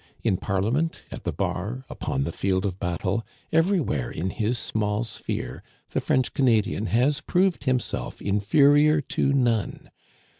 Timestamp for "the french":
5.91-6.33